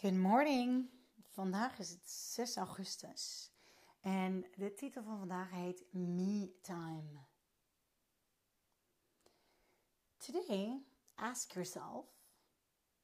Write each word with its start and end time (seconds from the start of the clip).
Good 0.00 0.16
morning. 0.16 0.88
Vandaag 1.28 1.78
is 1.78 1.90
het 1.90 2.10
6 2.10 2.56
augustus 2.56 3.52
en 4.00 4.46
de 4.56 4.74
titel 4.74 5.02
van 5.02 5.18
vandaag 5.18 5.50
heet 5.50 5.84
Me 5.92 6.58
Time. 6.60 7.26
Today, 10.16 10.82
ask 11.14 11.52
yourself, 11.52 12.06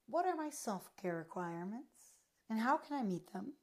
what 0.04 0.24
are 0.24 0.36
my 0.44 0.50
self-care 0.50 1.16
requirements 1.18 2.14
and 2.46 2.60
how 2.60 2.78
can 2.78 3.00
I 3.00 3.06
meet 3.06 3.32
them? 3.32 3.56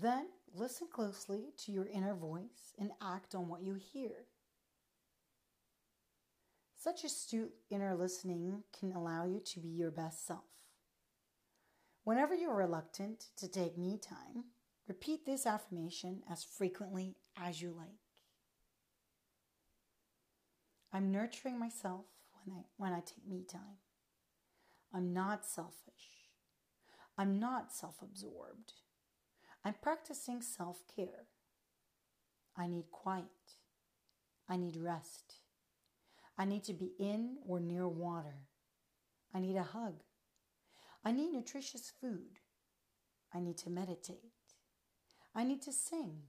Then 0.00 0.26
listen 0.52 0.88
closely 0.88 1.52
to 1.56 1.72
your 1.72 1.88
inner 1.88 2.16
voice 2.16 2.74
and 2.78 2.90
act 2.98 3.34
on 3.34 3.48
what 3.48 3.62
you 3.62 3.74
hear. 3.92 4.26
Such 6.76 7.04
astute 7.04 7.54
inner 7.68 7.94
listening 7.94 8.64
can 8.80 8.92
allow 8.92 9.26
you 9.26 9.40
to 9.40 9.60
be 9.60 9.68
your 9.68 9.92
best 9.92 10.26
self. 10.26 10.61
Whenever 12.04 12.34
you're 12.34 12.54
reluctant 12.54 13.26
to 13.36 13.48
take 13.48 13.78
me 13.78 13.96
time, 13.96 14.44
repeat 14.88 15.24
this 15.24 15.46
affirmation 15.46 16.22
as 16.30 16.42
frequently 16.42 17.16
as 17.40 17.62
you 17.62 17.70
like. 17.70 18.00
I'm 20.92 21.12
nurturing 21.12 21.58
myself 21.58 22.06
when 22.32 22.56
I, 22.56 22.62
when 22.76 22.92
I 22.92 23.00
take 23.00 23.26
me 23.26 23.44
time. 23.50 23.78
I'm 24.92 25.14
not 25.14 25.46
selfish. 25.46 26.28
I'm 27.16 27.38
not 27.38 27.72
self 27.72 28.02
absorbed. 28.02 28.72
I'm 29.64 29.74
practicing 29.80 30.42
self 30.42 30.82
care. 30.94 31.28
I 32.56 32.66
need 32.66 32.90
quiet. 32.90 33.26
I 34.48 34.56
need 34.56 34.76
rest. 34.76 35.36
I 36.36 36.44
need 36.46 36.64
to 36.64 36.74
be 36.74 36.92
in 36.98 37.36
or 37.46 37.60
near 37.60 37.86
water. 37.86 38.48
I 39.32 39.38
need 39.38 39.56
a 39.56 39.62
hug. 39.62 40.02
I 41.04 41.12
need 41.12 41.32
nutritious 41.32 41.92
food. 42.00 42.38
I 43.34 43.40
need 43.40 43.58
to 43.58 43.70
meditate. 43.70 44.32
I 45.34 45.44
need 45.44 45.62
to 45.62 45.72
sing. 45.72 46.22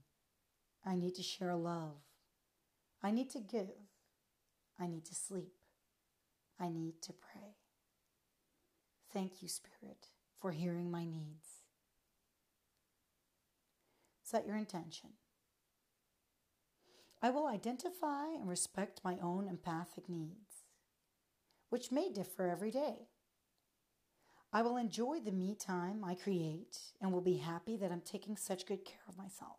I 0.84 0.96
need 0.96 1.14
to 1.16 1.22
share 1.22 1.54
love. 1.54 2.02
I 3.02 3.10
need 3.10 3.30
to 3.30 3.40
give. 3.40 3.68
I 4.78 4.86
need 4.86 5.04
to 5.06 5.14
sleep. 5.14 5.54
I 6.58 6.68
need 6.68 7.02
to 7.02 7.12
pray. 7.12 7.56
Thank 9.12 9.42
you, 9.42 9.48
Spirit, 9.48 10.08
for 10.40 10.50
hearing 10.50 10.90
my 10.90 11.04
needs. 11.04 11.62
Set 14.22 14.46
your 14.46 14.56
intention. 14.56 15.10
I 17.22 17.30
will 17.30 17.46
identify 17.46 18.26
and 18.28 18.48
respect 18.48 19.00
my 19.04 19.16
own 19.22 19.46
empathic 19.48 20.08
needs, 20.08 20.64
which 21.70 21.92
may 21.92 22.10
differ 22.10 22.48
every 22.48 22.70
day. 22.70 23.08
I 24.56 24.62
will 24.62 24.78
enjoy 24.78 25.20
the 25.20 25.32
me 25.32 25.56
time 25.56 26.04
I 26.04 26.14
create 26.14 26.94
and 27.00 27.12
will 27.12 27.22
be 27.22 27.42
happy 27.42 27.78
that 27.78 27.90
I'm 27.90 28.02
taking 28.02 28.38
such 28.38 28.66
good 28.66 28.82
care 28.82 29.04
of 29.08 29.16
myself. 29.16 29.58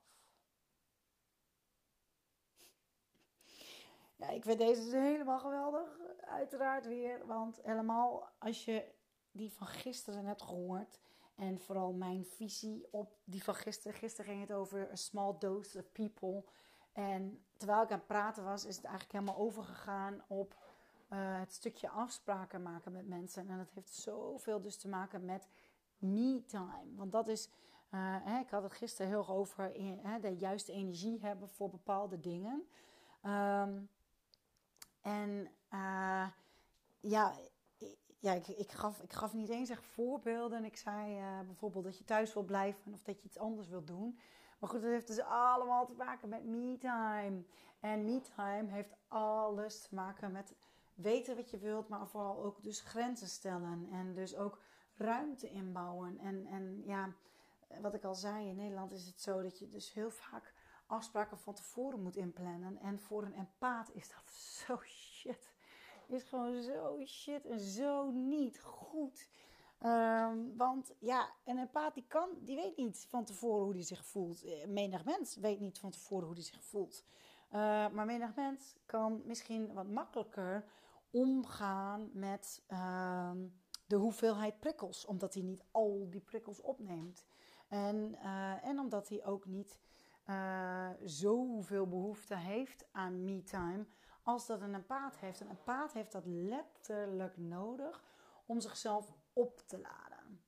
Ja, 4.15 4.29
ik 4.29 4.43
vind 4.43 4.57
deze 4.57 4.81
dus 4.81 4.91
helemaal 4.91 5.39
geweldig. 5.39 5.99
Uiteraard 6.19 6.85
weer. 6.85 7.25
Want 7.25 7.59
helemaal 7.63 8.29
als 8.39 8.65
je 8.65 8.93
die 9.31 9.53
van 9.53 9.67
gisteren 9.67 10.25
hebt 10.25 10.41
gehoord. 10.41 10.99
En 11.35 11.59
vooral 11.59 11.93
mijn 11.93 12.25
visie 12.25 12.87
op 12.91 13.17
die 13.23 13.43
van 13.43 13.55
gisteren. 13.55 13.97
Gisteren 13.97 14.31
ging 14.31 14.41
het 14.41 14.51
over 14.51 14.91
a 14.91 14.95
small 14.95 15.35
dose 15.39 15.79
of 15.79 15.91
people. 15.91 16.43
En 16.93 17.45
terwijl 17.57 17.81
ik 17.81 17.91
aan 17.91 17.97
het 17.97 18.07
praten 18.07 18.43
was, 18.43 18.65
is 18.65 18.75
het 18.75 18.85
eigenlijk 18.85 19.13
helemaal 19.13 19.45
overgegaan 19.45 20.23
op 20.27 20.64
uh, 21.09 21.39
het 21.39 21.53
stukje 21.53 21.89
afspraken 21.89 22.61
maken 22.61 22.91
met 22.91 23.07
mensen. 23.07 23.49
En 23.49 23.57
dat 23.57 23.71
heeft 23.71 23.93
zoveel 23.93 24.61
dus 24.61 24.77
te 24.77 24.87
maken 24.87 25.25
met 25.25 25.47
me-time. 25.97 26.95
Want 26.95 27.11
dat 27.11 27.27
is, 27.27 27.49
uh, 27.91 28.15
hè, 28.23 28.39
ik 28.39 28.49
had 28.49 28.63
het 28.63 28.73
gisteren 28.73 29.11
heel 29.11 29.27
over 29.27 29.75
in, 29.75 29.99
hè, 30.01 30.19
de 30.19 30.37
juiste 30.37 30.71
energie 30.71 31.19
hebben 31.21 31.49
voor 31.49 31.69
bepaalde 31.69 32.19
dingen. 32.19 32.67
Um, 33.23 33.89
en 35.01 35.51
ja, 36.99 37.35
ja 38.19 38.33
ik, 38.33 38.47
ik, 38.47 38.71
gaf, 38.71 39.01
ik 39.01 39.13
gaf 39.13 39.33
niet 39.33 39.49
eens 39.49 39.69
echt 39.69 39.85
voorbeelden. 39.85 40.65
Ik 40.65 40.77
zei 40.77 41.19
bijvoorbeeld 41.45 41.83
dat 41.83 41.97
je 41.97 42.03
thuis 42.03 42.33
wil 42.33 42.43
blijven 42.43 42.93
of 42.93 43.03
dat 43.03 43.21
je 43.21 43.27
iets 43.27 43.37
anders 43.37 43.67
wil 43.67 43.83
doen. 43.83 44.19
Maar 44.59 44.69
goed, 44.69 44.81
dat 44.81 44.91
heeft 44.91 45.07
dus 45.07 45.19
allemaal 45.19 45.85
te 45.85 45.93
maken 45.93 46.29
met 46.29 46.43
me-time. 46.43 47.43
En 47.79 48.03
me-time 48.03 48.71
heeft 48.71 48.95
alles 49.07 49.81
te 49.81 49.95
maken 49.95 50.31
met 50.31 50.55
weten 50.95 51.35
wat 51.35 51.49
je 51.49 51.57
wilt, 51.57 51.87
maar 51.87 52.07
vooral 52.07 52.43
ook 52.43 52.63
dus 52.63 52.79
grenzen 52.79 53.27
stellen. 53.27 53.87
En 53.91 54.13
dus 54.13 54.35
ook 54.35 54.61
ruimte 54.95 55.49
inbouwen. 55.49 56.17
En, 56.17 56.45
en 56.45 56.83
ja, 56.85 57.13
wat 57.81 57.93
ik 57.93 58.03
al 58.03 58.15
zei, 58.15 58.47
in 58.47 58.55
Nederland 58.55 58.91
is 58.91 59.05
het 59.05 59.21
zo 59.21 59.41
dat 59.41 59.59
je 59.59 59.69
dus 59.69 59.93
heel 59.93 60.11
vaak 60.11 60.53
afspraken 60.87 61.37
van 61.37 61.53
tevoren 61.53 62.01
moet 62.01 62.15
inplannen. 62.15 62.77
En 62.77 62.99
voor 62.99 63.23
een 63.23 63.33
empaat 63.33 63.91
is 63.93 64.09
dat 64.09 64.33
zo 64.65 64.79
shit. 64.83 65.53
Is 66.07 66.23
gewoon 66.23 66.61
zo 66.61 67.01
shit 67.05 67.45
en 67.45 67.59
zo 67.59 68.11
niet 68.11 68.61
goed. 68.61 69.29
Um, 69.85 70.57
want 70.57 70.93
ja, 70.99 71.29
een 71.43 71.57
empaat 71.57 71.93
die 71.93 72.05
kan, 72.07 72.29
die 72.39 72.55
weet 72.55 72.77
niet 72.77 73.05
van 73.09 73.25
tevoren 73.25 73.63
hoe 73.63 73.73
die 73.73 73.83
zich 73.83 74.05
voelt. 74.05 74.43
Eh, 74.43 74.67
menig 74.67 75.05
mens 75.05 75.35
weet 75.35 75.59
niet 75.59 75.79
van 75.79 75.91
tevoren 75.91 76.25
hoe 76.25 76.35
die 76.35 76.43
zich 76.43 76.63
voelt. 76.63 77.05
Uh, 77.51 77.59
maar 77.89 78.05
menig 78.05 78.35
mens 78.35 78.75
kan 78.85 79.21
misschien 79.25 79.73
wat 79.73 79.87
makkelijker 79.87 80.65
omgaan 81.15 82.09
met 82.13 82.63
uh, 82.67 83.31
de 83.87 83.95
hoeveelheid 83.95 84.59
prikkels, 84.59 85.05
omdat 85.05 85.33
hij 85.33 85.43
niet 85.43 85.63
al 85.71 86.07
die 86.09 86.21
prikkels 86.21 86.61
opneemt. 86.61 87.25
En, 87.67 88.15
uh, 88.23 88.65
en 88.65 88.79
omdat 88.79 89.09
hij 89.09 89.25
ook 89.25 89.45
niet 89.45 89.79
uh, 90.29 90.89
zoveel 91.03 91.87
behoefte 91.87 92.35
heeft 92.35 92.85
aan 92.91 93.23
me-time 93.23 93.85
als 94.23 94.47
dat 94.47 94.61
een 94.61 94.73
empaat 94.73 95.17
heeft. 95.17 95.39
Een 95.39 95.49
empaat 95.49 95.93
heeft 95.93 96.11
dat 96.11 96.25
letterlijk 96.25 97.37
nodig 97.37 98.03
om 98.45 98.59
zichzelf 98.59 99.13
op 99.33 99.59
te 99.59 99.79
laden. 99.79 100.43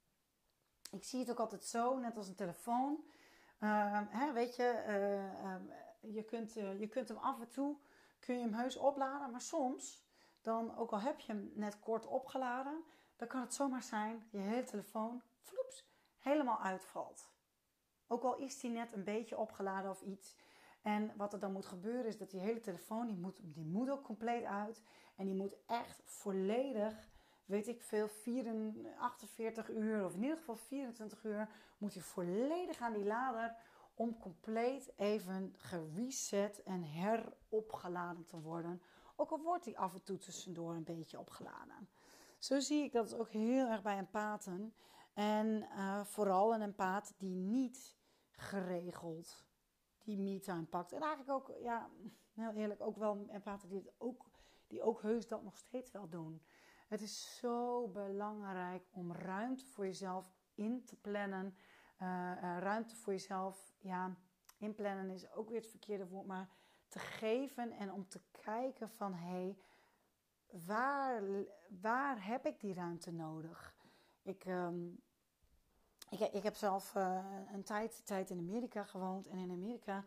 Ik 0.91 1.03
zie 1.03 1.19
het 1.19 1.31
ook 1.31 1.39
altijd 1.39 1.65
zo, 1.65 1.97
net 1.97 2.17
als 2.17 2.27
een 2.27 2.35
telefoon. 2.35 3.03
Uh, 3.59 4.01
hè, 4.09 4.33
weet 4.33 4.55
je, 4.55 4.83
uh, 4.87 6.13
je, 6.13 6.23
kunt, 6.23 6.53
je 6.53 6.87
kunt 6.89 7.07
hem 7.07 7.17
af 7.17 7.39
en 7.39 7.49
toe 7.49 7.77
kun 8.19 8.35
je 8.35 8.41
hem 8.41 8.53
heus 8.53 8.77
opladen, 8.77 9.31
maar 9.31 9.41
soms 9.41 10.06
dan 10.47 10.77
ook 10.77 10.91
al 10.91 10.99
heb 10.99 11.19
je 11.19 11.31
hem 11.31 11.51
net 11.53 11.79
kort 11.79 12.05
opgeladen, 12.05 12.83
dan 13.15 13.27
kan 13.27 13.41
het 13.41 13.53
zomaar 13.53 13.83
zijn 13.83 14.19
dat 14.19 14.31
je 14.31 14.37
hele 14.37 14.63
telefoon 14.63 15.21
vloeps, 15.41 15.87
helemaal 16.17 16.59
uitvalt. 16.59 17.29
Ook 18.07 18.23
al 18.23 18.37
is 18.37 18.59
die 18.59 18.71
net 18.71 18.93
een 18.93 19.03
beetje 19.03 19.37
opgeladen 19.37 19.91
of 19.91 20.01
iets. 20.01 20.37
En 20.81 21.11
wat 21.17 21.33
er 21.33 21.39
dan 21.39 21.51
moet 21.51 21.65
gebeuren 21.65 22.05
is 22.05 22.17
dat 22.17 22.31
die 22.31 22.39
hele 22.39 22.59
telefoon, 22.59 23.07
die 23.07 23.17
moet, 23.17 23.39
die 23.43 23.65
moet 23.65 23.89
ook 23.89 24.03
compleet 24.03 24.43
uit. 24.43 24.81
En 25.15 25.25
die 25.25 25.35
moet 25.35 25.55
echt 25.65 26.01
volledig, 26.05 27.09
weet 27.45 27.67
ik 27.67 27.81
veel, 27.81 28.09
48 28.97 29.69
uur 29.69 30.05
of 30.05 30.13
in 30.13 30.21
ieder 30.21 30.37
geval 30.37 30.55
24 30.55 31.23
uur, 31.23 31.49
moet 31.77 31.93
hij 31.93 32.03
volledig 32.03 32.81
aan 32.81 32.93
die 32.93 33.05
lader 33.05 33.55
om 33.93 34.19
compleet 34.19 34.93
even 34.97 35.53
gereset 35.57 36.63
en 36.63 36.83
heropgeladen 36.83 38.25
te 38.25 38.39
worden 38.39 38.81
ook 39.19 39.31
al 39.31 39.41
wordt 39.41 39.63
die 39.63 39.79
af 39.79 39.93
en 39.93 40.03
toe 40.03 40.17
tussendoor 40.17 40.73
een 40.73 40.83
beetje 40.83 41.19
opgeladen. 41.19 41.89
Zo 42.37 42.59
zie 42.59 42.83
ik 42.83 42.91
dat 42.91 43.15
ook 43.15 43.29
heel 43.29 43.67
erg 43.67 43.81
bij 43.81 43.97
empathen. 43.97 44.73
En 45.13 45.47
uh, 45.47 46.03
vooral 46.03 46.53
een 46.53 46.61
empaat 46.61 47.13
die 47.17 47.35
niet 47.35 47.97
geregeld 48.31 49.45
die 50.03 50.17
me-time 50.17 50.65
pakt. 50.65 50.91
En 50.91 51.01
eigenlijk 51.01 51.29
ook, 51.29 51.57
ja, 51.61 51.89
heel 52.33 52.53
eerlijk, 52.53 52.81
ook 52.81 52.97
wel 52.97 53.27
empathen 53.29 53.69
die, 53.69 53.91
ook, 53.97 54.25
die 54.67 54.81
ook 54.81 55.01
heus 55.01 55.27
dat 55.27 55.43
nog 55.43 55.57
steeds 55.57 55.91
wel 55.91 56.09
doen. 56.09 56.41
Het 56.87 57.01
is 57.01 57.37
zo 57.37 57.87
belangrijk 57.87 58.87
om 58.91 59.13
ruimte 59.13 59.65
voor 59.65 59.85
jezelf 59.85 60.33
in 60.53 60.85
te 60.85 60.95
plannen. 60.95 61.55
Uh, 62.01 62.07
uh, 62.07 62.57
ruimte 62.59 62.95
voor 62.95 63.13
jezelf, 63.13 63.75
ja, 63.79 64.15
inplannen 64.57 65.09
is 65.09 65.31
ook 65.31 65.49
weer 65.49 65.59
het 65.59 65.69
verkeerde 65.69 66.07
woord, 66.07 66.25
maar 66.25 66.49
te 66.87 66.99
geven 66.99 67.71
en 67.71 67.91
om 67.91 68.07
te 68.07 68.19
kijken 68.31 68.89
van 68.89 69.13
hé, 69.13 69.29
hey, 69.29 69.57
waar, 70.65 71.23
waar 71.81 72.25
heb 72.25 72.45
ik 72.45 72.59
die 72.59 72.73
ruimte 72.73 73.11
nodig? 73.11 73.75
Ik, 74.21 74.45
um, 74.45 75.01
ik, 76.09 76.19
ik 76.19 76.43
heb 76.43 76.55
zelf 76.55 76.95
uh, 76.95 77.25
een 77.53 77.63
tijd, 77.63 78.05
tijd 78.05 78.29
in 78.29 78.37
Amerika 78.37 78.83
gewoond. 78.83 79.27
En 79.27 79.37
in 79.37 79.51
Amerika 79.51 80.03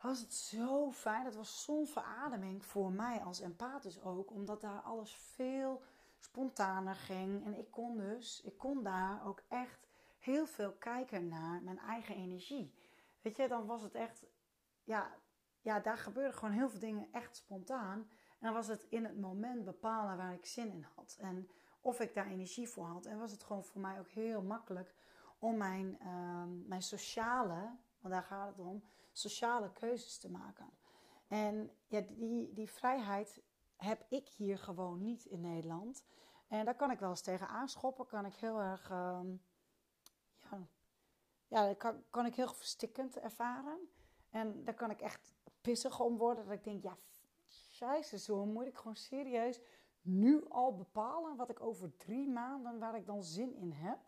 was 0.00 0.20
het 0.20 0.34
zo 0.34 0.92
fijn. 0.92 1.24
Het 1.24 1.34
was 1.34 1.64
zo'n 1.64 1.86
verademing 1.86 2.64
voor 2.64 2.92
mij 2.92 3.20
als 3.20 3.40
empathisch 3.40 4.02
ook. 4.02 4.30
Omdat 4.30 4.60
daar 4.60 4.80
alles 4.80 5.14
veel 5.14 5.82
spontaner 6.18 6.94
ging. 6.94 7.44
En 7.44 7.58
ik 7.58 7.70
kon 7.70 7.96
dus, 7.96 8.40
ik 8.42 8.58
kon 8.58 8.82
daar 8.82 9.26
ook 9.26 9.42
echt 9.48 9.88
heel 10.18 10.46
veel 10.46 10.72
kijken 10.72 11.28
naar 11.28 11.62
mijn 11.62 11.78
eigen 11.78 12.14
energie. 12.14 12.74
Weet 13.20 13.36
je, 13.36 13.48
dan 13.48 13.66
was 13.66 13.82
het 13.82 13.94
echt, 13.94 14.24
ja, 14.84 15.14
ja, 15.62 15.80
daar 15.80 15.98
gebeurden 15.98 16.34
gewoon 16.34 16.54
heel 16.54 16.68
veel 16.70 16.80
dingen 16.80 17.08
echt 17.12 17.36
spontaan. 17.36 17.98
En 17.98 18.48
dan 18.48 18.52
was 18.52 18.66
het 18.66 18.86
in 18.88 19.04
het 19.04 19.20
moment 19.20 19.64
bepalen 19.64 20.16
waar 20.16 20.32
ik 20.32 20.46
zin 20.46 20.70
in 20.70 20.86
had. 20.94 21.16
En 21.20 21.50
of 21.80 22.00
ik 22.00 22.14
daar 22.14 22.26
energie 22.26 22.68
voor 22.68 22.86
had. 22.86 23.06
En 23.06 23.18
was 23.18 23.30
het 23.30 23.42
gewoon 23.42 23.64
voor 23.64 23.80
mij 23.80 23.98
ook 23.98 24.08
heel 24.08 24.42
makkelijk 24.42 24.94
om 25.38 25.56
mijn, 25.56 25.98
ehm, 26.00 26.68
mijn 26.68 26.82
sociale, 26.82 27.76
want 28.00 28.14
daar 28.14 28.22
gaat 28.22 28.48
het 28.48 28.58
om, 28.58 28.84
sociale 29.12 29.72
keuzes 29.72 30.18
te 30.18 30.30
maken. 30.30 30.70
En 31.28 31.70
ja, 31.86 32.00
die, 32.00 32.52
die 32.52 32.70
vrijheid 32.70 33.42
heb 33.76 34.04
ik 34.08 34.28
hier 34.28 34.58
gewoon 34.58 35.02
niet 35.02 35.24
in 35.24 35.40
Nederland. 35.40 36.04
En 36.48 36.64
daar 36.64 36.76
kan 36.76 36.90
ik 36.90 36.98
wel 36.98 37.10
eens 37.10 37.22
tegen 37.22 37.48
aanschoppen. 37.48 38.06
Kan 38.06 38.26
ik 38.26 38.34
heel 38.34 38.60
erg, 38.60 38.90
um, 38.90 39.42
ja, 40.50 40.66
ja 41.48 41.74
kan, 41.74 42.04
kan 42.10 42.26
ik 42.26 42.34
heel 42.34 42.52
verstikkend 42.54 43.18
ervaren. 43.18 43.91
En 44.32 44.64
daar 44.64 44.74
kan 44.74 44.90
ik 44.90 45.00
echt 45.00 45.34
pissig 45.60 46.00
om 46.00 46.16
worden. 46.16 46.44
Dat 46.44 46.54
ik 46.54 46.64
denk, 46.64 46.82
ja, 46.82 46.96
scheisse, 47.46 48.18
zo 48.18 48.44
moet 48.44 48.66
ik 48.66 48.76
gewoon 48.76 48.96
serieus 48.96 49.60
nu 50.00 50.48
al 50.48 50.76
bepalen 50.76 51.36
wat 51.36 51.50
ik 51.50 51.60
over 51.60 51.96
drie 51.96 52.28
maanden, 52.28 52.78
waar 52.78 52.96
ik 52.96 53.06
dan 53.06 53.22
zin 53.22 53.54
in 53.54 53.72
heb. 53.72 53.98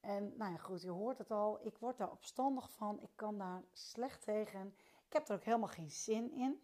En 0.00 0.34
nou 0.36 0.52
ja, 0.52 0.58
goed, 0.58 0.82
je 0.82 0.90
hoort 0.90 1.18
het 1.18 1.30
al. 1.30 1.66
Ik 1.66 1.78
word 1.78 1.98
daar 1.98 2.10
opstandig 2.10 2.70
van. 2.70 3.00
Ik 3.02 3.10
kan 3.14 3.38
daar 3.38 3.62
slecht 3.72 4.22
tegen. 4.22 4.74
Ik 5.06 5.12
heb 5.12 5.28
er 5.28 5.34
ook 5.34 5.44
helemaal 5.44 5.68
geen 5.68 5.90
zin 5.90 6.32
in. 6.32 6.62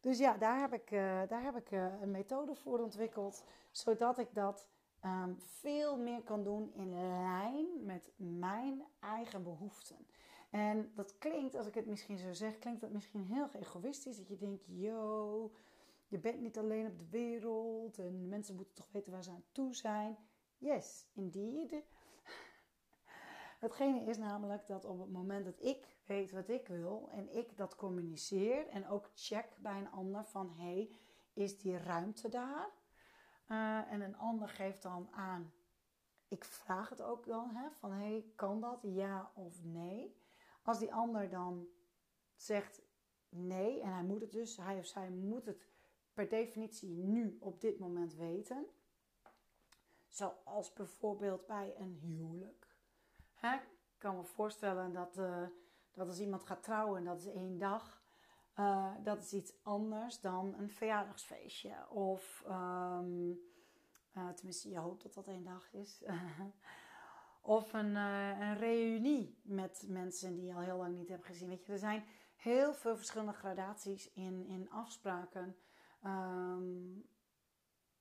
Dus 0.00 0.18
ja, 0.18 0.36
daar 0.36 0.60
heb 0.60 0.72
ik, 0.72 0.90
uh, 0.90 1.22
daar 1.28 1.42
heb 1.42 1.56
ik 1.56 1.70
uh, 1.70 2.00
een 2.00 2.10
methode 2.10 2.54
voor 2.54 2.78
ontwikkeld. 2.78 3.44
Zodat 3.70 4.18
ik 4.18 4.34
dat 4.34 4.68
um, 5.04 5.36
veel 5.38 5.96
meer 5.96 6.22
kan 6.22 6.42
doen 6.42 6.72
in 6.74 6.94
lijn 6.94 7.84
met 7.84 8.10
mijn 8.16 8.84
eigen 9.00 9.42
behoeften. 9.42 10.06
En 10.54 10.92
dat 10.94 11.18
klinkt, 11.18 11.54
als 11.54 11.66
ik 11.66 11.74
het 11.74 11.86
misschien 11.86 12.18
zo 12.18 12.32
zeg, 12.32 12.58
klinkt 12.58 12.80
dat 12.80 12.90
misschien 12.90 13.24
heel 13.24 13.48
egoïstisch. 13.52 14.16
Dat 14.16 14.28
je 14.28 14.36
denkt, 14.36 14.64
yo, 14.66 15.52
je 16.08 16.18
bent 16.18 16.40
niet 16.40 16.58
alleen 16.58 16.86
op 16.86 16.98
de 16.98 17.08
wereld 17.10 17.98
en 17.98 18.28
mensen 18.28 18.54
moeten 18.54 18.74
toch 18.74 18.88
weten 18.92 19.12
waar 19.12 19.22
ze 19.22 19.30
aan 19.30 19.44
toe 19.52 19.74
zijn. 19.74 20.16
Yes, 20.58 21.06
indeed. 21.12 21.74
Hetgene 23.64 24.00
is 24.00 24.18
namelijk 24.18 24.66
dat 24.66 24.84
op 24.84 25.00
het 25.00 25.10
moment 25.10 25.44
dat 25.44 25.62
ik 25.62 25.96
weet 26.06 26.30
wat 26.30 26.48
ik 26.48 26.68
wil 26.68 27.08
en 27.12 27.36
ik 27.36 27.56
dat 27.56 27.76
communiceer 27.76 28.68
en 28.68 28.88
ook 28.88 29.10
check 29.14 29.56
bij 29.58 29.78
een 29.78 29.90
ander 29.90 30.24
van 30.24 30.52
hey, 30.56 30.90
is 31.32 31.58
die 31.58 31.78
ruimte 31.78 32.28
daar? 32.28 32.70
Uh, 33.48 33.92
en 33.92 34.00
een 34.00 34.16
ander 34.16 34.48
geeft 34.48 34.82
dan 34.82 35.08
aan, 35.10 35.52
ik 36.28 36.44
vraag 36.44 36.88
het 36.88 37.02
ook 37.02 37.26
dan 37.26 37.50
hè, 37.50 37.70
van 37.70 37.92
hey, 37.92 38.24
kan 38.34 38.60
dat 38.60 38.78
ja 38.82 39.30
of 39.34 39.64
nee? 39.64 40.22
Als 40.64 40.78
die 40.78 40.94
ander 40.94 41.28
dan 41.28 41.68
zegt 42.34 42.82
nee 43.28 43.80
en 43.80 43.92
hij 43.92 44.02
moet 44.02 44.20
het 44.20 44.32
dus, 44.32 44.56
hij 44.56 44.78
of 44.78 44.86
zij 44.86 45.10
moet 45.10 45.46
het 45.46 45.68
per 46.12 46.28
definitie 46.28 46.90
nu 46.90 47.36
op 47.40 47.60
dit 47.60 47.78
moment 47.78 48.14
weten. 48.14 48.66
Zoals 50.08 50.72
bijvoorbeeld 50.72 51.46
bij 51.46 51.74
een 51.78 51.92
huwelijk. 51.92 52.76
Hè? 53.34 53.54
Ik 53.54 53.98
kan 53.98 54.16
me 54.16 54.24
voorstellen 54.24 54.92
dat, 54.92 55.18
uh, 55.18 55.46
dat 55.92 56.06
als 56.06 56.20
iemand 56.20 56.44
gaat 56.44 56.62
trouwen, 56.62 57.04
dat 57.04 57.18
is 57.20 57.26
één 57.26 57.58
dag. 57.58 58.02
Uh, 58.58 58.94
dat 59.02 59.22
is 59.22 59.32
iets 59.32 59.52
anders 59.62 60.20
dan 60.20 60.54
een 60.58 60.70
verjaardagsfeestje. 60.70 61.90
Of, 61.90 62.44
um, 62.46 63.40
uh, 64.16 64.28
tenminste, 64.28 64.70
je 64.70 64.78
hoopt 64.78 65.02
dat 65.02 65.14
dat 65.14 65.26
één 65.26 65.44
dag 65.44 65.72
is. 65.72 66.02
of 67.46 67.72
een, 67.72 67.94
een 67.94 68.56
reunie 68.56 69.38
met 69.42 69.84
mensen 69.88 70.34
die 70.34 70.44
je 70.44 70.54
al 70.54 70.60
heel 70.60 70.76
lang 70.76 70.96
niet 70.96 71.08
hebt 71.08 71.24
gezien. 71.24 71.48
Weet 71.48 71.64
je, 71.64 71.72
er 71.72 71.78
zijn 71.78 72.04
heel 72.36 72.74
veel 72.74 72.96
verschillende 72.96 73.32
gradaties 73.32 74.12
in, 74.12 74.46
in 74.46 74.70
afspraken. 74.70 75.56
Um, 76.04 77.04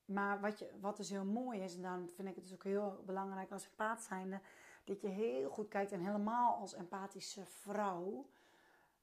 maar 0.06 0.42
wat, 0.42 0.60
je, 0.60 0.72
wat 0.82 0.98
dus 0.98 1.10
heel 1.10 1.26
mooi 1.26 1.62
is, 1.62 1.76
en 1.76 1.82
daarom 1.82 2.10
vind 2.10 2.28
ik 2.28 2.36
het 2.36 2.44
dus 2.44 2.54
ook 2.54 2.64
heel 2.64 3.04
belangrijk 3.06 3.52
als 3.52 3.66
empaat 3.66 4.02
zijnde, 4.02 4.42
dat 4.84 5.02
je 5.02 5.08
heel 5.08 5.50
goed 5.50 5.68
kijkt 5.68 5.92
en 5.92 6.06
helemaal 6.06 6.56
als 6.56 6.74
empathische 6.74 7.46
vrouw. 7.46 8.30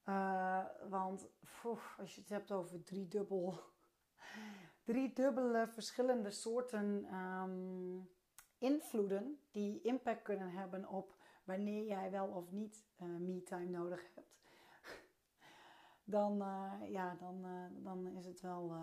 Uh, 0.05 0.65
want 0.89 1.29
als 1.97 2.15
je 2.15 2.21
het 2.21 2.29
hebt 2.29 2.51
over 2.51 2.83
drie 2.83 3.07
dubbel, 3.07 3.59
drie 4.83 5.13
dubbele 5.13 5.67
verschillende 5.67 6.31
soorten 6.31 7.15
um, 7.15 8.09
invloeden 8.61 9.39
die 9.51 9.81
impact 9.81 10.21
kunnen 10.21 10.51
hebben 10.51 10.87
op 10.87 11.15
wanneer 11.43 11.85
jij 11.85 12.11
wel 12.11 12.27
of 12.27 12.51
niet 12.51 12.85
uh, 13.01 13.07
me-time 13.07 13.69
nodig 13.69 14.13
hebt, 14.15 14.41
dan, 16.15 16.41
uh, 16.41 16.73
ja, 16.89 17.15
dan, 17.15 17.45
dan 17.83 18.07
is 18.07 18.25
het 18.25 18.41
wel 18.41 18.73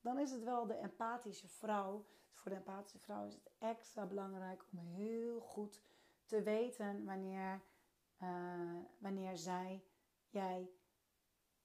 dan 0.00 0.18
is 0.18 0.30
het 0.30 0.42
wel 0.42 0.66
de 0.66 0.74
empathische 0.74 1.48
vrouw. 1.48 2.06
Dus 2.28 2.38
voor 2.38 2.50
de 2.50 2.56
empathische 2.56 2.98
vrouw 2.98 3.26
is 3.26 3.34
het 3.34 3.50
extra 3.58 4.06
belangrijk 4.06 4.64
om 4.72 4.78
heel 4.78 5.40
goed 5.40 5.82
te 6.24 6.42
weten 6.42 7.04
wanneer, 7.04 7.62
wanneer 8.98 9.36
zij, 9.36 9.84
jij 10.28 10.70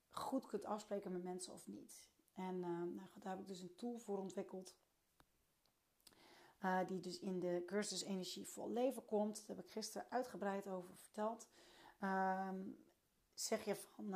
goed 0.09 0.45
kunt 0.45 0.65
afspreken 0.65 1.11
met 1.11 1.23
mensen 1.23 1.53
of 1.53 1.67
niet. 1.67 2.09
En 2.33 2.59
nou, 2.59 3.09
daar 3.13 3.31
heb 3.31 3.41
ik 3.41 3.47
dus 3.47 3.61
een 3.61 3.75
tool 3.75 3.99
voor 3.99 4.17
ontwikkeld. 4.17 4.75
Uh, 6.65 6.79
die 6.87 6.99
dus 6.99 7.19
in 7.19 7.39
de 7.39 7.63
cursus 7.65 8.03
Energie 8.03 8.45
Vol 8.45 8.71
Leven 8.71 9.05
komt. 9.05 9.47
Daar 9.47 9.55
heb 9.55 9.65
ik 9.65 9.71
gisteren 9.71 10.07
uitgebreid 10.09 10.67
over 10.67 10.95
verteld. 10.95 11.47
Ehm, 11.99 12.55
zeg 13.33 13.65
je 13.65 13.75
van, 13.75 14.09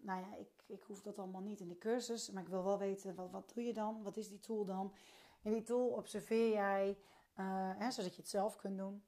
nou 0.00 0.20
ja, 0.20 0.36
ik, 0.36 0.48
ik 0.66 0.82
hoef 0.82 1.02
dat 1.02 1.18
allemaal 1.18 1.40
niet 1.40 1.60
in 1.60 1.68
de 1.68 1.78
cursus, 1.78 2.30
maar 2.30 2.42
ik 2.42 2.48
wil 2.48 2.64
wel 2.64 2.78
weten, 2.78 3.14
wat, 3.14 3.30
wat 3.30 3.52
doe 3.54 3.64
je 3.64 3.72
dan? 3.72 4.02
Wat 4.02 4.16
is 4.16 4.28
die 4.28 4.40
tool 4.40 4.64
dan? 4.64 4.94
In 5.42 5.52
die 5.52 5.62
tool 5.62 5.88
observeer 5.88 6.50
jij, 6.50 6.98
uh, 7.36 7.70
hè, 7.78 7.90
zodat 7.90 8.14
je 8.14 8.20
het 8.20 8.30
zelf 8.30 8.56
kunt 8.56 8.78
doen. 8.78 9.02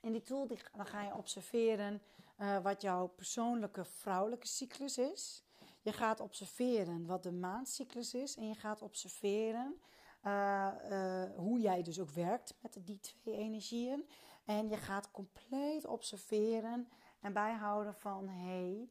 In 0.00 0.12
die 0.12 0.22
tool 0.22 0.46
dan 0.46 0.86
ga 0.86 1.02
je 1.02 1.14
observeren 1.14 2.02
uh, 2.38 2.62
wat 2.62 2.82
jouw 2.82 3.06
persoonlijke 3.06 3.84
vrouwelijke 3.84 4.46
cyclus 4.46 4.98
is. 4.98 5.44
Je 5.82 5.92
gaat 5.92 6.20
observeren 6.20 7.06
wat 7.06 7.22
de 7.22 7.32
maandcyclus 7.32 8.14
is. 8.14 8.36
En 8.36 8.48
je 8.48 8.54
gaat 8.54 8.82
observeren 8.82 9.80
uh, 10.24 11.24
hoe 11.36 11.60
jij 11.60 11.82
dus 11.82 12.00
ook 12.00 12.10
werkt 12.10 12.54
met 12.62 12.78
die 12.84 13.00
twee 13.00 13.36
energieën. 13.36 14.08
En 14.44 14.68
je 14.68 14.76
gaat 14.76 15.10
compleet 15.10 15.86
observeren 15.86 16.88
en 17.20 17.32
bijhouden 17.32 17.94
van... 17.94 18.28
Hey, 18.28 18.88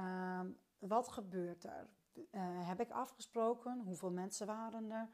Um, 0.00 0.58
wat 0.78 1.08
gebeurt 1.08 1.64
er? 1.64 1.88
Uh, 2.14 2.68
heb 2.68 2.80
ik 2.80 2.90
afgesproken? 2.90 3.80
Hoeveel 3.84 4.10
mensen 4.10 4.46
waren 4.46 4.90
er? 4.90 5.08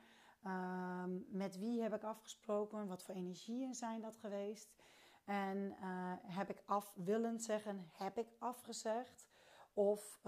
Um, 0.44 1.26
met 1.28 1.58
wie 1.58 1.82
heb 1.82 1.94
ik 1.94 2.02
afgesproken? 2.02 2.86
Wat 2.86 3.02
voor 3.02 3.14
energieën 3.14 3.74
zijn 3.74 4.00
dat 4.00 4.16
geweest? 4.16 4.74
En 5.24 5.74
heb 6.22 6.50
ik 6.50 6.62
af 6.66 6.92
willen 6.94 7.40
zeggen? 7.40 7.90
Heb 7.92 8.18
ik 8.18 8.28
afgezegd? 8.38 9.28
Of 9.74 10.20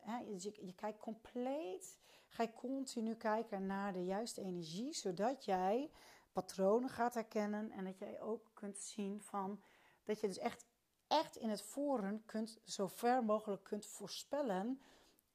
hè, 0.00 0.18
je, 0.18 0.66
je, 0.66 0.74
kijkt 0.74 0.98
compleet, 0.98 1.98
ga 2.30 2.42
je 2.42 2.52
continu 2.52 3.14
kijken 3.14 3.66
naar 3.66 3.92
de 3.92 4.04
juiste 4.04 4.42
energie, 4.42 4.92
zodat 4.94 5.44
jij 5.44 5.90
patronen 6.32 6.90
gaat 6.90 7.14
herkennen 7.14 7.70
en 7.70 7.84
dat 7.84 7.98
jij 7.98 8.20
ook 8.20 8.50
kunt 8.54 8.78
zien 8.78 9.20
van 9.20 9.62
dat 10.04 10.20
je 10.20 10.26
dus 10.26 10.38
echt 10.38 10.66
echt 11.10 11.36
in 11.36 11.48
het 11.48 11.62
voren 11.62 12.22
kunt, 12.26 12.58
zo 12.64 12.86
ver 12.86 13.24
mogelijk 13.24 13.64
kunt 13.64 13.86
voorspellen 13.86 14.80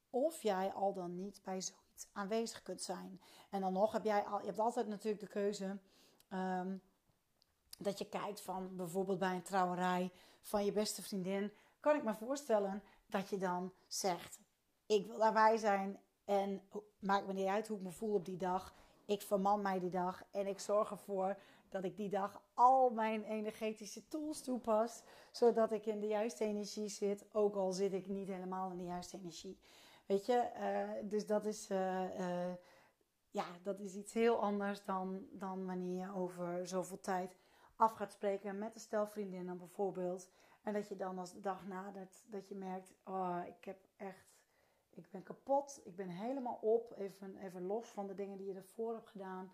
of 0.10 0.42
jij 0.42 0.74
al 0.74 0.94
dan 0.94 1.16
niet 1.16 1.42
bij 1.44 1.62
zoiets 1.62 2.08
aanwezig 2.12 2.62
kunt 2.62 2.82
zijn. 2.82 3.22
En 3.50 3.62
dan 3.62 3.74
nog 3.74 3.92
heb 3.92 4.04
jij 4.04 4.24
al, 4.24 4.40
je 4.40 4.46
hebt 4.46 4.60
altijd 4.60 4.88
natuurlijk 4.88 5.20
de 5.20 5.28
keuze 5.28 5.78
um, 6.30 6.82
dat 7.78 7.98
je 7.98 8.10
kijkt 8.10 8.42
van 8.42 8.76
bijvoorbeeld 8.76 9.20
bij 9.20 9.36
een 9.36 9.42
trouwerij 9.42 10.12
van 10.42 10.66
je 10.66 10.72
beste 10.72 11.02
vriendin. 11.02 11.52
Kan 11.80 11.96
ik 11.96 12.04
me 12.04 12.16
voorstellen 12.16 12.84
dat 13.06 13.30
je 13.30 13.38
dan 13.38 13.74
zegt: 13.88 14.40
Ik 14.86 15.08
wil 15.08 15.18
daarbij 15.18 15.58
zijn 15.58 16.00
en 16.26 16.62
maakt 17.00 17.28
me 17.28 17.34
niet 17.34 17.48
uit 17.48 17.68
hoe 17.68 17.78
ik 17.78 17.84
me 17.84 17.92
voel 17.92 18.14
op 18.14 18.26
die 18.26 18.38
dag. 18.38 18.76
Ik 19.06 19.22
verman 19.22 19.62
mij 19.62 19.80
die 19.80 19.90
dag 19.90 20.24
en 20.32 20.48
ik 20.48 20.60
zorg 20.60 20.92
ervoor 20.92 21.38
dat 21.70 21.84
ik 21.84 21.98
die 21.98 22.10
dag 22.10 22.42
al 22.54 22.90
mijn 22.90 23.24
energetische 23.24 24.08
tools 24.08 24.42
toepas, 24.42 25.04
zodat 25.32 25.72
ik 25.72 25.86
in 25.86 26.00
de 26.00 26.08
juiste 26.08 26.44
energie 26.44 26.88
zit, 26.88 27.26
ook 27.32 27.56
al 27.56 27.72
zit 27.72 27.94
ik 27.94 28.08
niet 28.08 28.28
helemaal 28.28 28.72
in 28.72 28.78
de 28.78 28.84
juiste 28.84 29.18
energie. 29.18 29.60
Weet 30.06 30.26
je, 30.26 30.50
uh, 30.60 31.10
dus 31.10 31.26
dat 31.26 31.46
is, 31.46 31.70
uh, 31.70 32.20
uh, 32.20 32.54
ja, 33.30 33.46
dat 33.64 33.80
is 33.80 33.96
iets 33.96 34.14
heel 34.14 34.42
anders 34.42 34.84
dan, 34.84 35.28
dan 35.32 35.66
wanneer 35.66 36.00
je 36.00 36.14
over 36.14 36.68
zoveel 36.68 37.00
tijd 37.00 37.38
af 37.76 37.94
gaat 37.94 38.12
spreken 38.12 38.58
met 38.58 38.74
een 38.74 38.80
stel 38.80 39.08
vriendinnen 39.08 39.58
bijvoorbeeld. 39.58 40.30
En 40.64 40.74
dat 40.74 40.88
je 40.88 40.96
dan 40.96 41.20
als 41.20 41.34
de 41.34 41.40
dag 41.40 41.68
nadert, 41.68 42.24
dat 42.26 42.48
je 42.48 42.56
merkt, 42.56 42.94
oh, 43.04 43.40
ik 43.46 43.66
heb 43.66 43.78
echt, 43.98 44.35
ik 44.96 45.12
ben 45.12 45.24
kapot, 45.24 45.82
ik 45.84 45.96
ben 45.96 46.10
helemaal 46.10 46.60
op, 46.62 46.94
even, 46.98 47.38
even 47.38 47.66
los 47.66 47.88
van 47.88 48.08
de 48.08 48.16
dingen 48.16 48.38
die 48.38 48.48
je 48.48 48.54
ervoor 48.54 48.94
hebt 48.94 49.10
gedaan. 49.10 49.54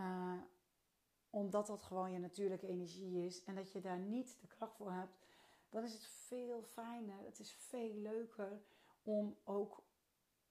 Uh, 0.00 0.32
omdat 1.30 1.66
dat 1.66 1.82
gewoon 1.82 2.12
je 2.12 2.18
natuurlijke 2.18 2.66
energie 2.66 3.26
is 3.26 3.44
en 3.44 3.54
dat 3.54 3.72
je 3.72 3.80
daar 3.80 3.98
niet 3.98 4.36
de 4.40 4.46
kracht 4.46 4.76
voor 4.76 4.92
hebt, 4.92 5.18
dan 5.68 5.82
is 5.82 5.92
het 5.92 6.06
veel 6.06 6.62
fijner. 6.62 7.24
Het 7.24 7.38
is 7.38 7.52
veel 7.52 7.94
leuker 7.94 8.62
om 9.02 9.36
ook 9.44 9.82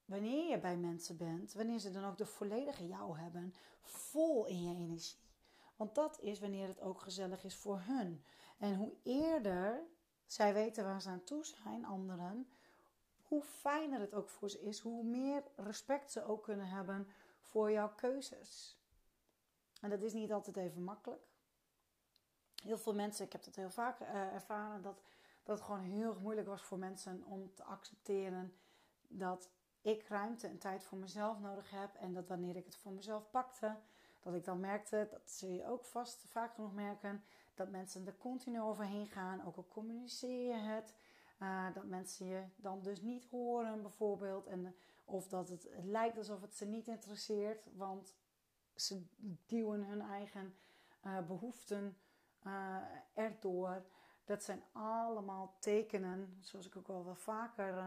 wanneer 0.04 0.50
je 0.50 0.58
bij 0.58 0.76
mensen 0.76 1.16
bent, 1.16 1.52
wanneer 1.52 1.78
ze 1.78 1.90
dan 1.90 2.04
ook 2.04 2.16
de 2.16 2.26
volledige 2.26 2.86
jou 2.86 3.18
hebben, 3.18 3.54
vol 3.82 4.46
in 4.46 4.62
je 4.62 4.74
energie. 4.74 5.18
Want 5.76 5.94
dat 5.94 6.20
is 6.20 6.40
wanneer 6.40 6.68
het 6.68 6.80
ook 6.80 7.00
gezellig 7.00 7.44
is 7.44 7.56
voor 7.56 7.80
hun. 7.80 8.24
En 8.58 8.74
hoe 8.76 8.92
eerder 9.02 9.82
zij 10.26 10.54
weten 10.54 10.84
waar 10.84 11.02
ze 11.02 11.08
aan 11.08 11.24
toe 11.24 11.44
zijn, 11.44 11.84
anderen, 11.84 12.48
hoe 13.30 13.42
fijner 13.42 14.00
het 14.00 14.14
ook 14.14 14.28
voor 14.28 14.50
ze 14.50 14.60
is, 14.60 14.80
hoe 14.80 15.04
meer 15.04 15.42
respect 15.56 16.12
ze 16.12 16.24
ook 16.24 16.42
kunnen 16.42 16.68
hebben 16.68 17.08
voor 17.40 17.70
jouw 17.70 17.94
keuzes. 17.94 18.78
En 19.80 19.90
dat 19.90 20.02
is 20.02 20.12
niet 20.12 20.32
altijd 20.32 20.56
even 20.56 20.84
makkelijk. 20.84 21.22
Heel 22.62 22.78
veel 22.78 22.94
mensen, 22.94 23.24
ik 23.24 23.32
heb 23.32 23.44
dat 23.44 23.54
heel 23.54 23.70
vaak 23.70 24.00
uh, 24.00 24.08
ervaren, 24.14 24.82
dat, 24.82 25.02
dat 25.42 25.56
het 25.56 25.66
gewoon 25.66 25.80
heel 25.80 26.16
moeilijk 26.20 26.46
was 26.46 26.62
voor 26.62 26.78
mensen 26.78 27.24
om 27.24 27.54
te 27.54 27.64
accepteren 27.64 28.54
dat 29.08 29.48
ik 29.80 30.08
ruimte 30.08 30.46
en 30.46 30.58
tijd 30.58 30.84
voor 30.84 30.98
mezelf 30.98 31.40
nodig 31.40 31.70
heb. 31.70 31.94
En 31.94 32.14
dat 32.14 32.28
wanneer 32.28 32.56
ik 32.56 32.64
het 32.64 32.76
voor 32.76 32.92
mezelf 32.92 33.30
pakte, 33.30 33.76
dat 34.20 34.34
ik 34.34 34.44
dan 34.44 34.60
merkte, 34.60 35.08
dat 35.10 35.30
zul 35.30 35.50
je 35.50 35.66
ook 35.66 35.84
vast 35.84 36.24
vaak 36.28 36.54
genoeg 36.54 36.74
merken, 36.74 37.24
dat 37.54 37.70
mensen 37.70 38.06
er 38.06 38.16
continu 38.16 38.60
overheen 38.60 39.06
gaan. 39.06 39.46
Ook 39.46 39.56
al 39.56 39.66
communiceer 39.68 40.46
je 40.46 40.60
het. 40.60 40.94
Uh, 41.42 41.66
dat 41.74 41.84
mensen 41.84 42.26
je 42.26 42.42
dan 42.56 42.82
dus 42.82 43.00
niet 43.00 43.24
horen, 43.24 43.82
bijvoorbeeld. 43.82 44.46
En, 44.46 44.74
of 45.04 45.28
dat 45.28 45.48
het, 45.48 45.68
lijkt 45.82 46.18
alsof 46.18 46.40
het 46.40 46.56
ze 46.56 46.64
niet 46.64 46.88
interesseert, 46.88 47.66
want 47.76 48.14
ze 48.74 49.02
duwen 49.46 49.84
hun 49.84 50.00
eigen 50.00 50.54
uh, 51.06 51.20
behoeften 51.26 51.96
erdoor. 53.14 53.84
Dat 54.24 54.42
zijn 54.42 54.62
allemaal 54.72 55.56
tekenen, 55.58 56.38
zoals 56.40 56.66
ik 56.66 56.76
ook 56.76 56.88
al 56.88 57.04
wel 57.04 57.14
vaker 57.14 57.82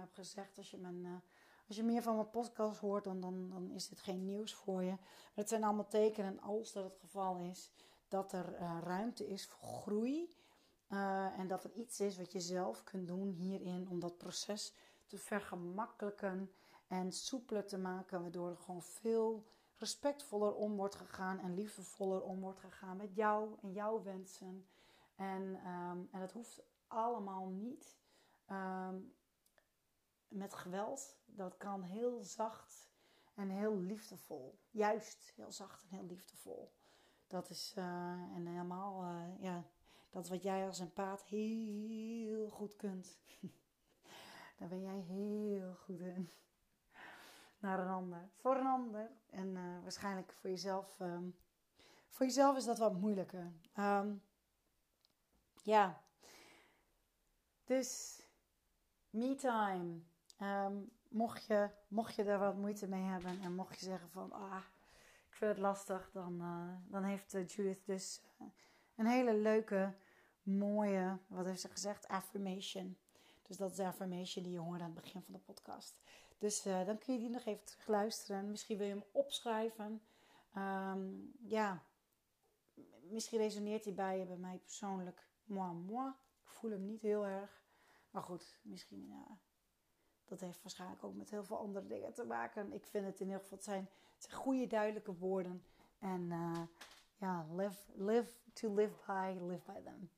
heb 0.00 0.14
gezegd. 0.14 0.58
Als 0.58 0.70
je, 0.70 0.78
mijn, 0.78 1.22
als 1.68 1.76
je 1.76 1.82
meer 1.82 2.02
van 2.02 2.14
mijn 2.14 2.30
podcast 2.30 2.80
hoort, 2.80 3.04
dan, 3.04 3.20
dan, 3.20 3.48
dan 3.50 3.70
is 3.70 3.88
dit 3.88 4.00
geen 4.00 4.24
nieuws 4.24 4.54
voor 4.54 4.82
je. 4.82 4.90
Maar 4.90 5.30
het 5.34 5.48
zijn 5.48 5.64
allemaal 5.64 5.88
tekenen, 5.88 6.40
als 6.40 6.72
dat 6.72 6.84
het 6.84 6.98
geval 6.98 7.38
is, 7.38 7.70
dat 8.08 8.32
er 8.32 8.54
ruimte 8.82 9.28
is 9.28 9.46
voor 9.46 9.68
groei. 9.68 10.38
En 11.36 11.48
dat 11.48 11.64
er 11.64 11.72
iets 11.72 12.00
is 12.00 12.18
wat 12.18 12.32
je 12.32 12.40
zelf 12.40 12.84
kunt 12.84 13.08
doen 13.08 13.30
hierin 13.30 13.88
om 13.88 14.00
dat 14.00 14.16
proces 14.16 14.74
te 15.06 15.18
vergemakkelijken 15.18 16.50
en 16.86 17.12
soepeler 17.12 17.66
te 17.66 17.78
maken, 17.78 18.22
waardoor 18.22 18.50
er 18.50 18.56
gewoon 18.56 18.82
veel 18.82 19.44
respectvoller 19.76 20.54
om 20.54 20.76
wordt 20.76 20.94
gegaan 20.94 21.38
en 21.38 21.54
liefdevoller 21.54 22.22
om 22.22 22.40
wordt 22.40 22.58
gegaan 22.58 22.96
met 22.96 23.14
jou 23.14 23.56
en 23.62 23.72
jouw 23.72 24.02
wensen. 24.02 24.66
En, 25.14 25.42
um, 25.42 26.08
en 26.12 26.20
het 26.20 26.32
hoeft 26.32 26.62
allemaal 26.86 27.46
niet 27.46 27.98
um, 28.50 29.14
met 30.28 30.54
geweld. 30.54 31.16
Dat 31.24 31.56
kan 31.56 31.82
heel 31.82 32.22
zacht 32.22 32.90
en 33.34 33.48
heel 33.48 33.76
liefdevol. 33.76 34.58
Juist 34.70 35.32
heel 35.36 35.52
zacht 35.52 35.82
en 35.82 35.88
heel 35.88 36.06
liefdevol. 36.06 36.72
Dat 37.26 37.50
is 37.50 37.74
uh, 37.78 37.84
en 38.34 38.46
helemaal, 38.46 39.02
uh, 39.04 39.42
ja, 39.42 39.64
dat 40.10 40.28
wat 40.28 40.42
jij 40.42 40.66
als 40.66 40.78
een 40.78 40.92
paard 40.92 41.22
heel 41.22 42.48
goed 42.48 42.76
kunt. 42.76 43.18
Daar 44.58 44.68
ben 44.68 44.82
jij 44.82 45.00
heel 45.00 45.74
goed 45.74 46.00
in 46.00 46.30
naar 47.60 47.78
een 47.78 47.88
ander, 47.88 48.28
voor 48.34 48.56
een 48.56 48.66
ander. 48.66 49.10
En 49.30 49.48
uh, 49.48 49.82
waarschijnlijk 49.82 50.32
voor 50.32 50.50
jezelf, 50.50 51.00
um, 51.00 51.36
voor 52.08 52.26
jezelf 52.26 52.56
is 52.56 52.64
dat 52.64 52.78
wat 52.78 53.00
moeilijker. 53.00 53.52
Um, 53.78 54.22
ja, 55.62 56.02
dus 57.64 58.22
me-time. 59.10 60.00
Um, 60.42 60.90
mocht, 61.08 61.46
je, 61.46 61.70
mocht 61.88 62.14
je 62.14 62.24
daar 62.24 62.38
wat 62.38 62.56
moeite 62.56 62.88
mee 62.88 63.02
hebben 63.02 63.40
en 63.40 63.54
mocht 63.54 63.78
je 63.78 63.84
zeggen 63.84 64.10
van, 64.10 64.32
ah, 64.32 64.62
ik 65.28 65.34
vind 65.34 65.50
het 65.50 65.60
lastig, 65.60 66.10
dan, 66.12 66.40
uh, 66.40 66.92
dan 66.92 67.04
heeft 67.04 67.34
uh, 67.34 67.46
Judith 67.46 67.86
dus 67.86 68.20
een 69.00 69.06
hele 69.06 69.34
leuke, 69.34 69.94
mooie, 70.42 71.18
wat 71.26 71.46
heeft 71.46 71.60
ze 71.60 71.68
gezegd, 71.68 72.08
affirmation. 72.08 72.96
Dus 73.42 73.56
dat 73.56 73.70
is 73.70 73.76
de 73.76 73.86
affirmation 73.86 74.44
die 74.44 74.52
je 74.52 74.58
hoorde 74.58 74.84
aan 74.84 74.90
het 74.94 75.00
begin 75.00 75.22
van 75.22 75.34
de 75.34 75.40
podcast. 75.40 76.00
Dus 76.38 76.66
uh, 76.66 76.86
dan 76.86 76.98
kun 76.98 77.14
je 77.14 77.20
die 77.20 77.30
nog 77.30 77.44
even 77.44 77.62
luisteren. 77.86 78.50
Misschien 78.50 78.78
wil 78.78 78.86
je 78.86 78.92
hem 78.92 79.04
opschrijven. 79.12 80.02
Um, 80.56 81.32
ja, 81.42 81.82
misschien 83.02 83.38
resoneert 83.38 83.84
hij 83.84 83.94
bij 83.94 84.18
je, 84.18 84.24
bij 84.24 84.36
mij 84.36 84.58
persoonlijk. 84.58 85.26
Moi, 85.44 85.72
moi. 85.72 86.08
Ik 86.42 86.48
voel 86.48 86.70
hem 86.70 86.86
niet 86.86 87.02
heel 87.02 87.26
erg. 87.26 87.62
Maar 88.10 88.22
goed, 88.22 88.58
misschien, 88.62 89.06
ja. 89.08 89.38
Dat 90.24 90.40
heeft 90.40 90.62
waarschijnlijk 90.62 91.04
ook 91.04 91.14
met 91.14 91.30
heel 91.30 91.44
veel 91.44 91.58
andere 91.58 91.86
dingen 91.86 92.12
te 92.12 92.24
maken. 92.24 92.72
Ik 92.72 92.86
vind 92.86 93.06
het 93.06 93.20
in 93.20 93.26
ieder 93.26 93.40
geval, 93.40 93.56
het 93.56 93.66
zijn, 93.66 93.88
goede, 94.30 94.66
duidelijke 94.66 95.16
woorden. 95.16 95.64
En 95.98 96.20
uh, 96.20 96.62
ja, 97.20 97.46
live, 97.56 97.78
live 97.94 98.32
to 98.52 98.74
live 98.74 98.94
by, 99.06 99.38
live 99.40 99.72
by 99.72 99.82
them. 99.82 100.10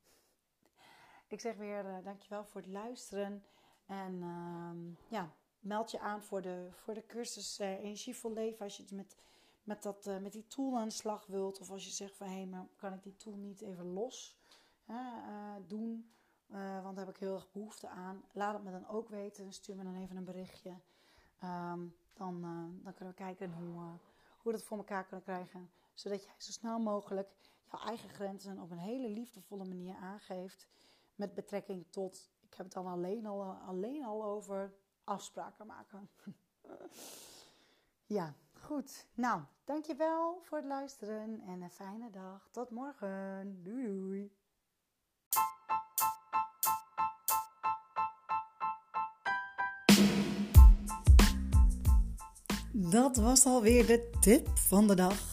Ik 1.27 1.39
zeg 1.39 1.55
weer 1.55 1.85
uh, 1.85 2.03
dankjewel 2.03 2.45
voor 2.45 2.61
het 2.61 2.69
luisteren. 2.69 3.43
En 3.85 4.13
uh, 4.13 5.09
ja, 5.09 5.33
meld 5.59 5.91
je 5.91 5.99
aan 5.99 6.21
voor 6.21 6.41
de, 6.41 6.67
voor 6.71 6.93
de 6.93 7.05
cursus 7.05 7.59
uh, 7.59 7.83
Energievol 7.83 8.33
Leven. 8.33 8.65
Als 8.65 8.77
je 8.77 8.83
het 8.83 8.91
met, 8.91 9.17
met, 9.63 9.83
dat, 9.83 10.07
uh, 10.07 10.17
met 10.17 10.31
die 10.31 10.47
tool 10.47 10.77
aan 10.77 10.87
de 10.87 10.93
slag 10.93 11.25
wilt. 11.25 11.59
Of 11.59 11.69
als 11.69 11.85
je 11.85 11.91
zegt 11.91 12.15
van 12.15 12.27
hé, 12.27 12.33
hey, 12.33 12.45
maar 12.45 12.65
kan 12.75 12.93
ik 12.93 13.03
die 13.03 13.15
tool 13.15 13.35
niet 13.35 13.61
even 13.61 13.85
los 13.85 14.37
doen? 15.67 16.07
want 16.83 16.95
daar 16.95 17.05
heb 17.05 17.15
ik 17.15 17.21
heel 17.21 17.35
erg 17.35 17.51
behoefte 17.51 17.89
aan. 17.89 18.23
Laat 18.31 18.53
het 18.53 18.63
me 18.63 18.71
dan 18.71 18.87
ook 18.87 19.09
weten. 19.09 19.53
Stuur 19.53 19.75
me 19.75 19.83
dan 19.83 19.95
even 19.95 20.17
een 20.17 20.23
berichtje. 20.23 20.73
Um, 21.43 21.95
dan, 22.13 22.41
dan 22.83 22.93
kunnen 22.93 23.13
we 23.13 23.23
kijken 23.23 23.51
hoe, 23.53 23.73
hoe 23.73 23.99
we 24.43 24.51
dat 24.51 24.63
voor 24.63 24.77
elkaar 24.77 25.03
kunnen 25.03 25.25
krijgen. 25.25 25.69
Zodat 25.93 26.23
jij 26.23 26.33
zo 26.37 26.51
snel 26.51 26.79
mogelijk 26.79 27.29
jouw 27.71 27.79
eigen 27.79 28.09
grenzen 28.09 28.59
op 28.59 28.71
een 28.71 28.77
hele 28.77 29.09
liefdevolle 29.09 29.65
manier 29.65 29.95
aangeeft. 29.95 30.67
Met 31.15 31.33
betrekking 31.33 31.85
tot, 31.89 32.31
ik 32.41 32.53
heb 32.53 32.65
het 32.65 32.73
dan 32.73 32.87
alleen 32.87 33.25
al, 33.25 33.43
alleen 33.53 34.05
al 34.05 34.23
over 34.23 34.73
afspraken 35.03 35.67
maken. 35.67 36.09
ja, 38.17 38.33
goed. 38.53 39.07
Nou, 39.13 39.41
dankjewel 39.63 40.39
voor 40.41 40.57
het 40.57 40.67
luisteren 40.67 41.41
en 41.41 41.61
een 41.61 41.71
fijne 41.71 42.09
dag. 42.09 42.49
Tot 42.51 42.69
morgen. 42.69 43.63
Doei 43.63 43.85
doei. 43.85 44.31
Dat 52.71 53.15
was 53.15 53.45
alweer 53.45 53.87
de 53.87 54.09
tip 54.19 54.47
van 54.57 54.87
de 54.87 54.95
dag 54.95 55.32